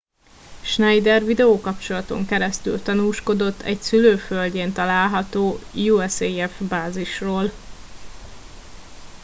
schneider 0.63 1.23
videókapcsolaton 1.25 2.25
keresztül 2.25 2.81
tanúskodott 2.81 3.61
egy 3.61 3.81
szülőföldjén 3.81 4.73
található 4.73 5.59
usaf 5.73 6.61
bázisról 6.61 7.51